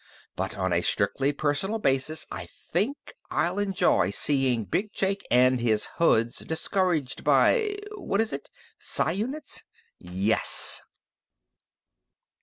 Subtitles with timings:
[0.35, 5.85] But on a strictly personal basis I think I'll enjoy seein' Big Jake an' his
[5.99, 7.77] hoods discouraged by...
[7.95, 9.63] what is it Psi units?
[9.99, 10.81] Yes!"